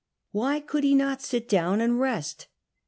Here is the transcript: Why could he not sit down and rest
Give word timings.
Why 0.31 0.59
could 0.61 0.83
he 0.83 0.95
not 0.95 1.21
sit 1.21 1.47
down 1.47 1.79
and 1.79 1.99
rest 1.99 2.47